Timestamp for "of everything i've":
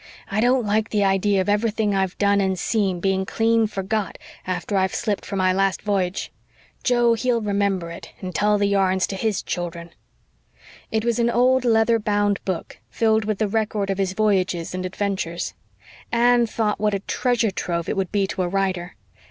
1.41-2.17